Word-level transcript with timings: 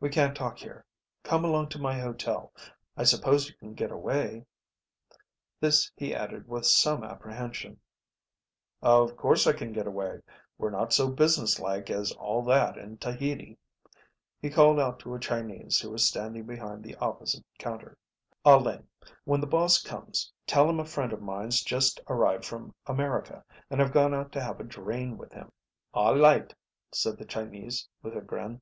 "We 0.00 0.08
can't 0.10 0.34
talk 0.36 0.58
here. 0.58 0.84
Come 1.22 1.44
along 1.44 1.68
to 1.68 1.78
my 1.80 1.96
hotel. 1.96 2.52
I 2.96 3.04
suppose 3.04 3.48
you 3.48 3.54
can 3.54 3.74
get 3.74 3.92
away?" 3.92 4.44
This 5.60 5.92
he 5.96 6.12
added 6.12 6.48
with 6.48 6.66
some 6.66 7.04
apprehension. 7.04 7.80
"Of 8.82 9.16
course 9.16 9.46
I 9.46 9.52
can 9.52 9.72
get 9.72 9.86
away. 9.86 10.20
We're 10.58 10.70
not 10.72 10.92
so 10.92 11.12
businesslike 11.12 11.90
as 11.90 12.10
all 12.10 12.42
that 12.46 12.76
in 12.76 12.96
Tahiti." 12.98 13.56
He 14.40 14.50
called 14.50 14.80
out 14.80 14.98
to 14.98 15.14
a 15.14 15.20
Chinese 15.20 15.78
who 15.78 15.92
was 15.92 16.08
standing 16.08 16.42
behind 16.44 16.82
the 16.82 16.96
opposite 16.96 17.44
counter. 17.60 17.96
"Ah 18.44 18.56
Ling, 18.56 18.88
when 19.22 19.40
the 19.40 19.46
boss 19.46 19.80
comes 19.80 20.32
tell 20.44 20.68
him 20.68 20.80
a 20.80 20.84
friend 20.84 21.12
of 21.12 21.22
mine's 21.22 21.62
just 21.62 22.00
arrived 22.08 22.44
from 22.44 22.74
America 22.86 23.44
and 23.70 23.80
I've 23.80 23.92
gone 23.92 24.12
out 24.12 24.32
to 24.32 24.42
have 24.42 24.58
a 24.58 24.64
drain 24.64 25.16
with 25.16 25.32
him." 25.32 25.52
"All 25.94 26.16
light," 26.16 26.52
said 26.90 27.16
the 27.16 27.24
Chinese, 27.24 27.86
with 28.02 28.16
a 28.16 28.20
grin. 28.22 28.60